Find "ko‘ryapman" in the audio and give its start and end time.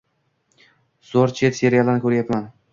2.09-2.53